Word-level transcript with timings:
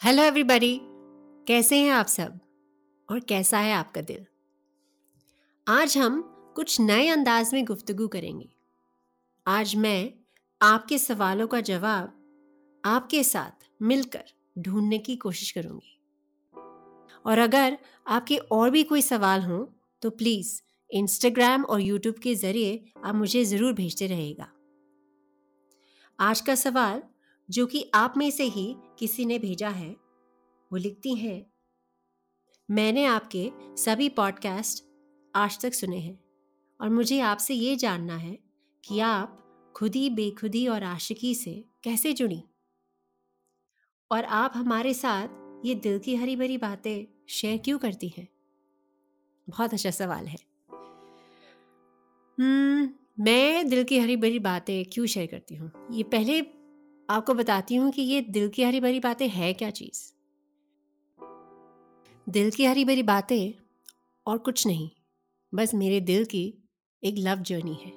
Hello 0.00 0.22
everybody 0.22 0.78
कैसे 1.46 1.78
हैं 1.78 1.90
आप 1.90 2.06
सब? 2.06 2.38
और 3.08 3.20
कैसा 3.20 3.58
है 3.58 3.72
आपका 3.72 4.00
दिल 4.00 4.26
आज 5.66 5.96
हम 5.98 6.20
कुछ 6.56 6.80
नए 6.80 7.08
अंदाज 7.08 7.52
में 7.54 7.64
गुफ्तगू 7.64 8.06
करेंगे। 8.08 8.48
आज 9.46 9.74
मैं 9.76 10.12
आपके 10.60 10.98
सवालों 10.98 11.46
का 11.46 11.60
जवाब 11.60 12.12
आपके 12.84 13.22
साथ 13.24 13.66
मिलकर 13.82 14.24
ढूँढने 14.58 14.98
की 14.98 15.16
कोशिश 15.16 15.50
करूँगी। 15.50 15.98
और 17.24 17.38
अगर 17.38 17.78
आपके 18.06 18.36
और 18.36 18.70
भी 18.70 18.82
कोई 18.82 19.02
सवाल 19.02 19.42
हों 19.42 19.64
तो 20.02 20.10
प्लीज़ 20.12 20.60
इंस्टाग्राम 20.90 21.64
और 21.64 21.80
यूट्यूब 21.80 22.18
के 22.22 22.34
ज़रिए 22.34 22.92
आप 23.04 23.14
मुझे 23.14 23.44
ज़रूर 23.44 23.72
भेजते 23.72 24.06
रहेगा 24.06 24.48
आज 26.18 26.40
का 26.40 26.54
सवाल 26.54 27.02
जो 27.50 27.66
कि 27.66 27.90
आप 27.94 28.14
में 28.16 28.30
से 28.30 28.44
ही 28.44 28.76
किसी 28.98 29.24
ने 29.24 29.38
भेजा 29.38 29.68
है, 29.68 29.90
वो 30.72 30.76
लिखती 30.76 31.14
हैं, 31.14 31.46
मैंने 32.70 33.04
आपके 33.04 33.50
सभी 33.54 34.08
पॉडकास्ट 34.08 34.84
आज 35.34 35.60
तक 35.60 35.74
सुने 35.74 35.98
हैं 35.98 36.24
और 36.80 36.90
मुझे 36.90 37.20
आपसे 37.20 37.54
ये 37.54 37.76
जानना 37.76 38.16
है 38.16 38.38
कि 38.84 39.00
आप 39.00 39.42
खुदी 39.76 40.10
बेखुदी 40.10 40.68
और 40.68 40.82
आशिकी 40.82 41.34
से 41.34 41.64
कैसे 41.82 42.12
जुड़ी? 42.12 42.44
और 44.12 44.24
आप 44.24 44.52
हमारे 44.54 44.94
साथ 44.94 45.28
ये 45.66 45.74
दिल 45.74 45.98
की 45.98 46.16
हरी 46.16 46.36
भरी 46.36 46.58
बातें 46.58 47.24
शेयर 47.28 47.58
क्यों 47.58 47.78
करती 47.78 48.08
हैं? 48.08 48.28
बहुत 49.48 49.72
अच्छा 49.72 49.90
सवाल 49.90 50.26
है। 50.26 50.36
हम्म 52.40 52.94
मैं 53.24 53.68
दिल 53.68 53.84
की 53.84 53.98
हरी 53.98 54.16
भरी 54.16 54.38
बातें 54.38 54.84
क्यों 54.84 55.06
शेयर 55.06 55.26
करती 55.26 55.54
हूँ? 55.54 55.72
ये 55.92 56.02
पहले 56.02 56.55
आपको 57.10 57.34
बताती 57.34 57.74
हूँ 57.74 57.92
कि 57.92 58.02
ये 58.02 58.20
दिल 58.20 58.48
की 58.48 58.62
हरी 58.62 58.80
भरी 58.80 59.00
बातें 59.00 59.28
है 59.28 59.52
क्या 59.52 59.70
चीज़? 59.70 60.12
दिल 62.28 62.50
की 62.50 62.64
हरी 62.64 62.84
भरी 62.84 63.02
बातें 63.02 63.52
और 64.26 64.38
कुछ 64.38 64.66
नहीं, 64.66 64.90
बस 65.54 65.74
मेरे 65.74 66.00
दिल 66.00 66.24
की 66.24 66.54
एक 67.04 67.14
लव 67.18 67.36
जर्नी 67.36 67.74
है। 67.74 67.92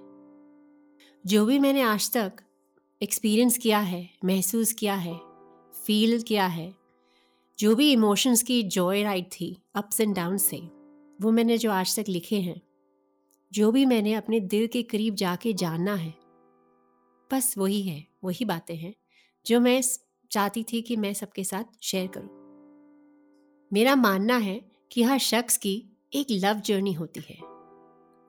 जो 1.25 1.45
भी 1.45 1.59
मैंने 1.59 1.81
आज 1.81 2.11
तक 2.11 2.33
एक्सपीरियंस 3.01 3.57
किया 3.57 3.79
है, 3.79 4.09
महसूस 4.25 4.73
किया 4.73 4.95
है, 4.95 5.19
फील 5.85 6.21
किया 6.21 6.47
है, 6.47 6.75
जो 7.59 7.75
भी 7.75 7.91
इमोशंस 7.91 8.43
की 8.43 8.63
जॉय 8.63 9.03
राइड 9.03 9.25
थी 9.25 9.61
अप्स 9.75 10.01
एंड 10.01 10.15
डाउन 10.15 10.37
से, 10.37 10.57
वो 11.21 11.31
मैंने 11.31 11.57
जो 11.57 11.71
आज 11.71 11.99
तक 11.99 12.05
लिखे 12.09 12.41
हैं, 12.41 12.61
जो 13.53 13.71
भी 13.71 13.85
मैंने 13.85 14.13
अपने 14.13 14.39
दिल 14.39 14.67
के 14.67 14.83
करीब 14.83 15.15
जाके 15.15 15.53
जानना 15.53 15.95
है, 15.95 16.13
बस 17.33 17.57
वही 17.57 17.81
है, 17.81 18.07
वही 18.23 18.45
बातें 18.45 18.75
हैं। 18.75 18.93
जो 19.49 19.59
मैं 19.59 19.81
चाहती 20.31 20.63
थी 20.63 20.81
कि 20.81 20.95
मैं 20.95 21.13
सबके 21.13 21.43
साथ 21.43 21.63
शेयर 21.81 22.07
करूँ। 22.07 22.29
मेरा 23.73 23.95
मानना 23.95 24.37
है 24.37 24.71
कि 24.91 25.03
हर 25.03 25.17
शख्स 25.17 25.57
की 25.57 25.89
एक 26.13 26.27
लव 26.31 26.59
जर्नी 26.59 26.93
होती 26.93 27.19
है, 27.19 27.37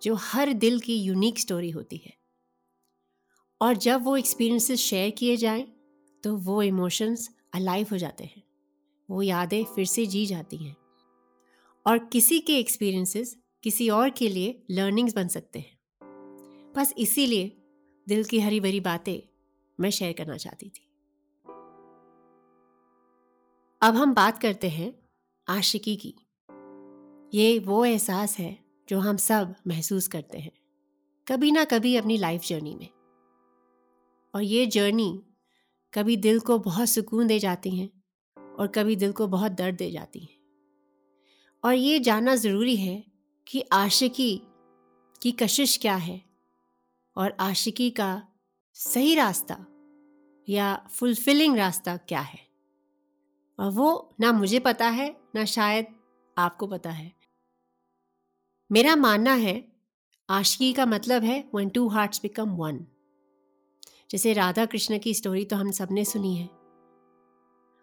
जो 0.02 0.14
हर 0.14 0.52
दिल 0.52 0.80
की 0.80 0.96
यूनिक 0.96 1.38
स्टोरी 1.38 1.70
होती 1.70 1.96
है। 1.96 2.16
और 3.60 3.76
जब 3.76 4.04
वो 4.04 4.16
एक्सपीरियंसेस 4.16 4.80
शेयर 4.80 5.10
किए 5.10 5.36
जाएँ 5.36 5.66
तो 6.24 6.36
वो 6.36 6.62
इमोशंस 6.62 7.28
अलाइव 7.54 7.86
हो 7.92 7.98
जाते 7.98 8.24
हैं, 8.24 8.42
वो 9.08 9.22
यादें 9.22 9.64
फिर 9.64 9.86
से 9.86 10.06
जी 10.06 10.26
जाती 10.26 10.56
हैं। 10.56 10.76
और 11.86 11.98
किसी 11.98 12.38
के 12.38 12.58
एक्सपीरियंसेस 12.58 13.36
किसी 13.62 13.88
और 13.88 14.10
के 14.10 14.28
लिए 14.28 14.62
लर्निंग्स 14.70 15.14
बन 15.14 15.28
सकते 15.28 15.58
हैं। 15.58 15.78
बस 16.76 16.94
इसीलिए 16.98 17.56
दिल 18.08 18.24
की 18.24 18.40
हरी 18.40 18.60
भरी 18.60 18.80
बातें 18.80 19.18
मैं 19.80 19.90
शेयर 19.90 20.12
करना 20.12 20.36
चाहती 20.36 20.68
थी। 20.68 20.86
अब 23.82 23.96
हम 23.96 24.14
बात 24.14 24.38
करते 24.38 24.68
हैं 24.68 24.92
आशिकी 25.48 25.96
की। 25.96 26.14
ये 27.34 27.58
वो 27.58 27.84
एहसास 27.84 28.38
है 28.38 28.64
जो 28.88 28.98
हम 28.98 29.16
सब 29.16 29.54
महसूस 29.66 30.08
करते 30.08 30.38
हैं, 30.38 30.52
कभी 31.28 31.50
ना 31.50 31.64
कभी 31.64 31.96
अपनी 31.96 32.16
लाइफ 32.18 32.42
जर्नी 32.42 32.74
में। 32.74 32.88
और 34.34 34.42
ये 34.42 34.66
जर्नी 34.66 35.22
कभी 35.94 36.16
दिल 36.16 36.40
को 36.40 36.58
बहुत 36.58 36.88
सुकून 36.88 37.26
दे 37.26 37.38
जाती 37.38 37.76
हैं 37.76 37.90
और 38.58 38.66
कभी 38.66 38.96
दिल 38.96 39.12
को 39.12 39.26
बहुत 39.26 39.52
दर्द 39.52 39.76
दे 39.76 39.90
जाती 39.90 40.20
हैं। 40.20 40.38
और 41.64 41.74
ये 41.74 42.00
जानना 42.00 42.34
ज़रूरी 42.34 42.76
है 42.76 43.04
कि 43.46 43.64
आशिकी 43.72 44.42
की 45.22 45.32
कशिश 45.32 45.78
क्या 45.78 45.96
है 45.96 46.22
और 47.16 47.36
आशिकी 47.40 47.90
का 47.90 48.22
सही 48.74 49.14
रास्ता 49.14 49.66
या 50.48 50.86
फुलफिलिंग 50.90 51.56
रास्ता 51.56 51.96
क्या 51.96 52.20
है। 52.20 52.49
और 53.60 53.70
वो 53.70 54.16
ना 54.20 54.32
मुझे 54.32 54.58
पता 54.60 54.88
है, 54.88 55.14
ना 55.34 55.44
शायद 55.46 55.86
आपको 56.36 56.66
पता 56.66 56.90
है। 56.90 57.12
मेरा 58.70 58.94
मानना 58.96 59.34
है, 59.34 59.62
आशिकी 60.28 60.72
का 60.72 60.86
मतलब 60.86 61.24
है 61.24 61.44
one 61.54 61.68
two 61.68 61.86
hearts 61.88 62.20
become 62.22 62.56
one 62.56 62.78
जैसे 64.10 64.32
राधा 64.32 64.64
कृष्ण 64.66 64.98
की 64.98 65.14
स्टोरी 65.14 65.44
तो 65.44 65.56
हम 65.56 65.70
सबने 65.72 66.04
सुनी 66.04 66.34
है। 66.36 66.48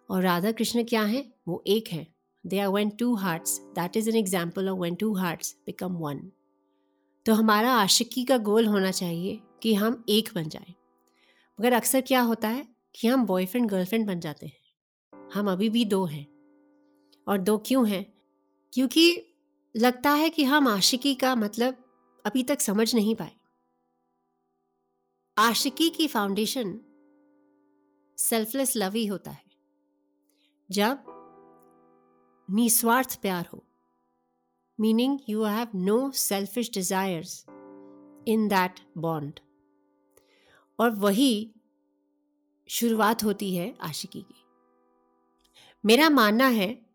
और 0.10 0.22
राधा 0.24 0.52
कृष्ण 0.52 0.84
क्या 0.84 1.02
है? 1.04 1.26
वो 1.48 1.64
एक 1.68 1.88
है। 1.88 2.06
They 2.44 2.60
are 2.60 2.68
one 2.68 2.90
two 2.90 3.14
hearts 3.16 3.58
that 3.76 3.98
is 3.98 4.10
an 4.10 4.16
example 4.16 4.70
of 4.70 4.80
one 4.80 4.96
two 4.96 5.14
hearts 5.16 5.56
become 5.66 5.96
one 5.98 6.20
तो 7.26 7.34
हमारा 7.34 7.72
आशिकी 7.74 8.24
का 8.26 8.38
गोल 8.44 8.68
होना 8.68 8.92
चाहिए 8.92 9.40
कि 9.62 9.74
हम 9.74 10.04
एक 10.10 10.30
बन 10.36 10.50
जाए। 10.50 10.74
मगर 11.60 11.74
अक्सर 11.74 12.02
क्या 12.02 12.22
होता 12.22 12.48
है 12.50 12.68
कि 12.96 13.08
हम 13.08 13.26
बॉयफ्रेंड 13.26 13.70
गर्लफ्रेंड 13.70 14.08
बन 14.08 14.20
जाते 14.20 14.46
हैं। 14.46 14.57
हम 15.34 15.52
अभी 15.52 15.70
भी 15.70 15.86
दो 15.86 16.06
हैं। 16.06 16.28
और 17.28 17.38
दो 17.38 17.58
क्यों 17.58 17.90
हैं? 17.90 18.14
क्योंकि 18.74 19.24
लगता 19.78 20.12
है 20.12 20.30
कि 20.30 20.44
हम 20.44 20.68
आशिकी 20.68 21.16
का 21.16 21.36
मतलब 21.36 21.84
अभी 22.26 22.44
तक 22.44 22.62
समझ 22.62 22.96
नहीं 22.96 23.16
पाए। 23.16 23.36
आशिकी 25.38 25.90
की 25.90 26.08
फाउंडेशन 26.08 26.80
सेल्फलेस 28.18 28.76
लव 28.76 28.92
ही 28.92 29.06
होता 29.06 29.32
है। 29.32 29.44
जब 30.72 31.04
निस्वार्थ 32.50 33.22
प्यार 33.22 33.50
हो 33.54 33.64
meaning 34.80 35.20
you 35.30 35.44
have 35.44 35.68
no 35.76 36.12
selfish 36.12 36.72
desires 36.72 37.46
in 38.28 38.48
that 38.48 38.80
bond 38.98 39.40
और 40.80 40.92
वही 40.92 41.54
शुरुआत 42.70 43.24
होती 43.24 43.56
है 43.56 43.78
आशिकी 43.82 44.22
की। 44.22 44.47
मेरा 45.86 46.10
मानना 46.10 46.48
है 46.48 46.86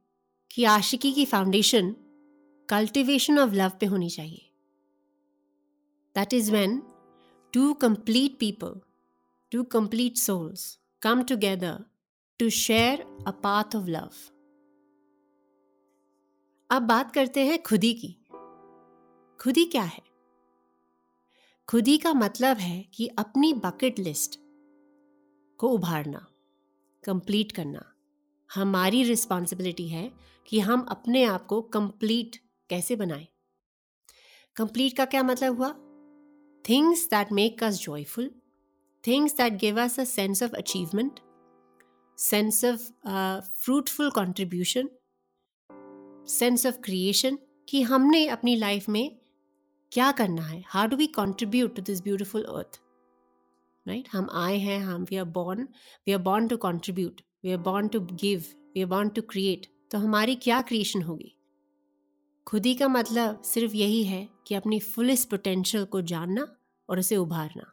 कि 0.50 0.64
आशिकी 0.64 1.12
की 1.12 1.24
फाउंडेशन 1.24 1.96
कल्टिवेशन 2.68 3.38
ऑफ़ 3.38 3.50
लव 3.50 3.72
पे 3.80 3.86
होनी 3.86 4.10
चाहिए। 4.10 4.50
That 6.14 6.32
is 6.32 6.52
when 6.52 6.82
two 7.52 7.74
complete 7.74 8.38
people 8.38 8.80
two 9.52 9.62
complete 9.64 10.16
souls 10.16 10.78
come 11.02 11.22
together 11.22 11.84
to 12.38 12.50
share 12.50 13.24
a 13.26 13.30
path 13.30 13.76
of 13.76 13.86
love 13.86 14.10
अब 16.70 16.82
बात 16.82 17.14
करते 17.14 17.46
हैं 17.46 17.62
खुदी 17.62 17.94
की। 17.94 18.16
खुदी 19.40 19.64
क्या 19.64 19.82
है? 19.82 20.02
खुदी 21.68 21.98
का 21.98 22.14
मतलब 22.14 22.56
है 22.56 22.82
कि 22.82 23.06
अपनी 23.06 23.54
बकेट 23.54 23.98
लिस्ट 23.98 24.40
को 25.58 25.68
उभारना 25.68 26.26
कंप्लीट 27.04 27.52
करना। 27.52 27.91
हमारी 28.52 29.02
रिस्पॉन्सिबिलिटी 29.02 29.88
है 29.88 30.10
कि 30.48 30.60
हम 30.60 30.80
अपने 30.90 31.24
आप 31.24 31.46
को 31.46 31.60
कंप्लीट 31.62 32.36
कैसे 32.70 32.96
बनाएँ। 32.96 33.26
कंप्लीट 34.56 34.96
का 34.96 35.04
क्या 35.04 35.22
मतलब 35.22 35.56
हुआ? 35.58 35.68
Things 36.64 37.04
that 37.06 37.32
make 37.32 37.64
us 37.64 37.78
joyful 37.80 38.30
things 39.04 39.36
that 39.36 39.52
give 39.52 39.82
us 39.82 39.98
a 40.00 40.04
sense 40.04 40.42
of 40.42 40.52
achievement 40.52 41.20
sense 42.18 42.64
of 42.64 42.90
fruitful 43.64 44.10
contribution 44.10 44.88
sense 46.28 46.66
of 46.66 46.80
creation 46.80 47.38
कि 47.68 47.82
हमने 47.82 48.26
अपनी 48.28 48.56
लाइफ 48.56 48.88
में 48.88 49.18
क्या 49.92 50.12
करना 50.12 50.42
है? 50.42 50.62
How 50.66 50.86
do 50.86 50.96
we 50.96 51.06
contribute 51.06 51.76
to 51.76 51.82
this 51.82 52.02
beautiful 52.02 52.44
earth 52.44 52.80
right 53.86 54.08
हम 54.12 54.28
आए 54.32 54.56
हैं, 54.58 54.78
हम 54.80 55.02
we 55.02 55.16
are 55.16 55.24
born 55.24 55.68
we 56.06 56.12
are 56.12 56.18
born 56.20 56.48
to 56.48 56.56
contribute 56.56 57.20
we 57.44 57.52
are 57.52 57.58
born 57.58 57.88
to 57.88 58.00
give 58.00 58.44
we 58.74 58.82
are 58.82 58.88
born 58.88 59.08
to 59.08 59.22
create 59.22 59.66
तो 59.90 59.98
हमारी 59.98 60.34
क्या 60.34 60.62
क्रिएशन 60.62 61.02
होगी? 61.02 61.36
खुदी 62.46 62.74
का 62.74 62.88
मतलब 62.88 63.42
सिर्फ़ 63.42 63.74
यही 63.74 64.04
है 64.04 64.28
कि 64.46 64.54
अपनी 64.54 64.80
फुलेस्ट 64.80 65.30
पोटेंशियल 65.30 65.84
को 65.84 66.02
जानना 66.02 66.56
और 66.88 66.98
उसे 66.98 67.16
उभारना। 67.16 67.72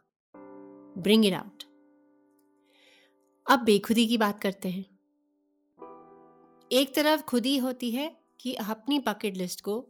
ब्रिंग 0.98 1.26
इट 1.26 1.32
आउट 1.32 1.62
अब 3.46 3.58
बेखुदी 3.58 4.06
की 4.06 4.18
बात 4.18 4.40
करते 4.40 4.68
हैं। 4.68 4.84
एक 6.72 6.94
तरफ़ 6.94 7.22
खुदी 7.22 7.56
होती 7.58 7.90
है 7.90 8.16
कि 8.40 8.54
अपनी 8.54 8.98
बकेट 8.98 9.36
लिस्ट 9.36 9.60
को 9.60 9.80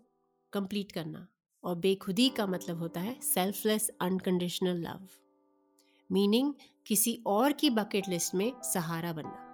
कंप्लीट 0.52 0.92
करना 0.92 1.26
और 1.64 1.74
बेखुदी 1.76 2.28
का 2.28 2.46
मतलब 2.46 2.78
होता 2.78 3.00
है 3.00 3.20
सेल्फलेस 3.20 3.90
अनकंडीशनल 4.00 4.76
लव 4.76 5.08
मीनिंग 6.12 6.54
किसी 6.86 7.22
और 7.26 7.52
की 7.52 7.70
बकेट 7.70 8.08
लिस्ट 8.08 8.34
में 8.34 8.52
सहारा 8.62 9.12
बनना। 9.12 9.49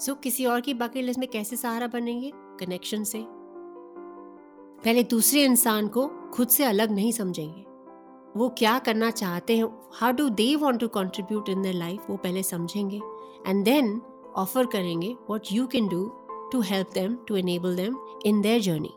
सो 0.00 0.12
so, 0.12 0.22
किसी 0.22 0.46
और 0.46 0.60
की 0.60 0.74
बकेट 0.74 1.04
लिस्ट 1.04 1.20
में 1.20 1.28
कैसे 1.28 1.56
सहारा 1.56 1.86
बनेंगे? 1.86 2.32
कनेक्शन 2.34 3.04
से। 3.04 3.26
पहले 4.84 5.02
दूसरे 5.02 5.44
इंसान 5.44 5.88
को 5.88 6.08
खुद 6.08 6.48
से 6.48 6.64
अलग 6.64 6.90
नहीं 6.90 7.12
समझेंगे। 7.12 7.64
वो 8.36 8.48
क्या 8.58 8.78
करना 8.78 9.10
चाहते 9.10 9.56
हैं? 9.56 9.90
How 9.94 10.12
do 10.12 10.28
they 10.28 10.56
want 10.56 10.80
to 10.80 10.88
contribute 10.88 11.48
in 11.48 11.62
their 11.62 11.72
life 11.72 12.10
वो 12.10 12.16
पहले 12.16 12.42
समझेंगे। 12.42 13.00
एंड 13.46 13.64
देन 13.64 14.02
ऑफ़र 14.36 14.66
करेंगे 14.66 15.16
what 15.30 15.42
you 15.52 15.66
can 15.66 15.88
do 15.88 16.12
to 16.52 16.60
help 16.60 16.90
them 16.94 17.18
to 17.28 17.36
enable 17.36 17.76
them 17.76 17.96
in 18.26 18.40
their 18.40 18.60
journey 18.60 18.94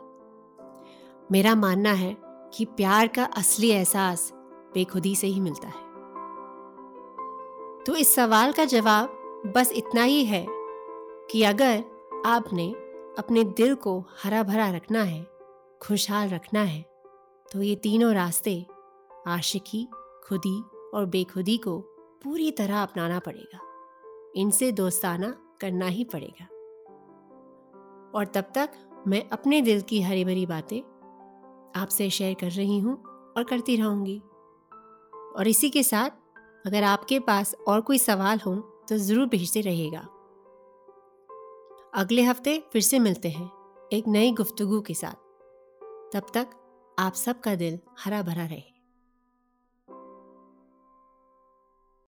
मेरा 1.31 1.56
मानना 1.56 1.92
है 1.92 2.18
कि 2.54 2.66
प्यार 2.66 3.07
का 3.07 3.24
असली 3.24 3.69
एहसास 3.69 4.31
बेखुदी 4.74 5.16
से 5.16 5.28
ही 5.28 5.40
मिलता 5.40 5.68
है। 5.68 5.90
तो 7.84 7.95
इस 7.95 8.16
सवाल 8.16 8.52
का 8.52 8.66
जवाब 8.66 9.16
बस 9.56 9.72
इतना 9.72 10.04
ही 10.04 10.25
है। 10.25 10.59
कि 11.30 11.44
अगर 11.44 11.84
आपने 12.26 12.70
अपने 13.20 13.44
दिल 13.44 13.76
को 13.76 14.00
हरा 14.24 14.44
भरा 14.44 14.70
रखना 14.72 15.02
है, 15.04 15.26
खुशहाल 15.81 16.30
रखना 16.30 16.62
है 16.62 16.81
तो 17.52 17.62
ये 17.62 17.76
तीनों 17.76 18.14
रास्ते 18.14 18.66
आशिकी, 19.28 19.88
खुदी 20.28 20.60
और 20.94 21.06
बेखुदी 21.06 21.58
को 21.58 21.80
पूरी 22.24 22.52
तरह 22.52 22.81
अपनाना 22.81 23.20
पड़ेगा। 23.20 23.60
इनसे 24.36 24.72
दोस्ताना 24.72 25.30
करना 25.62 25.86
ही 25.88 26.04
पड़ेगा। 26.04 26.46
और 28.16 28.26
तब 28.26 28.52
तक 28.56 28.70
मैं 29.08 29.24
अपने 29.30 29.62
दिल 29.62 29.81
की 29.81 30.02
हरी 30.02 30.26
भरी 30.26 30.46
बातें 30.46 30.80
आपसे 31.76 32.10
शेयर 32.10 32.34
कर 32.34 32.52
रही 32.52 32.80
हूँ 32.80 32.96
और 33.38 33.44
करती 33.44 33.76
रहूँगी। 33.76 34.20
और 35.38 35.48
इसी 35.48 35.70
के 35.70 35.84
साथ 35.84 36.10
अगर 36.68 36.84
आपके 36.84 37.20
पास 37.20 37.56
और 37.68 37.81
कोई 37.81 37.98
सवाल 37.98 38.40
हो 38.40 38.56
तो 38.90 38.98
ज़रूर 38.98 39.28
भेजते 39.28 39.62
रहिएगा। 39.62 40.08
अगले 41.94 42.22
हफ़्ते 42.22 42.64
फिर 42.74 42.82
से 42.82 43.00
मिलते 43.00 43.30
हैं 43.30 43.52
एक 43.94 44.08
नई 44.08 44.32
गुफ्तगु 44.32 44.82
के 44.82 44.94
साथ। 44.94 45.14
तब 46.14 46.26
तक 46.34 46.48
आप 47.00 47.14
सबका 47.14 47.56
दिल 47.56 47.80
हरा 48.00 48.22
भरा 48.22 48.46
रहे। 48.46 48.69